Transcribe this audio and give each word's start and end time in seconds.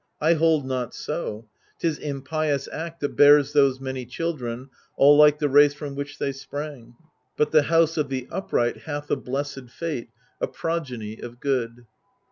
I 0.19 0.33
hold 0.33 0.65
not 0.65 0.95
so: 0.95 1.47
'tis 1.77 1.99
impious 1.99 2.67
act 2.73 3.01
that 3.01 3.15
bears 3.15 3.53
those 3.53 3.79
many 3.79 4.03
children, 4.07 4.71
all 4.97 5.15
like 5.15 5.37
the 5.37 5.47
race 5.47 5.75
from 5.75 5.93
which 5.93 6.17
they 6.17 6.31
sprang: 6.31 6.95
but 7.37 7.51
the 7.51 7.61
house 7.61 7.97
of 7.97 8.09
the 8.09 8.27
upright 8.31 8.77
hath 8.77 9.11
a 9.11 9.15
blessed 9.15 9.69
fate, 9.69 10.09
a 10.39 10.47
progeny 10.47 11.19
of 11.21 11.39
good." 11.39 11.85